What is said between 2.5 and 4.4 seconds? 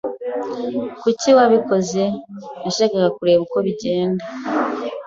"Nashakaga kureba uko bizagenda."